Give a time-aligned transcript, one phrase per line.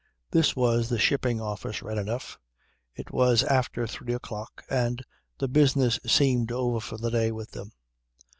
[0.31, 2.39] This was the Shipping Office right enough.
[2.95, 5.03] It was after 3 o'clock and
[5.37, 7.71] the business seemed over for the day with them.